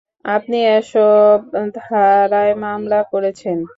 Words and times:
আপনি 0.35 0.57
এসব 0.77 1.37
ধারায় 1.77 2.53
মামলা 2.63 2.99
করেছেন? 3.11 3.57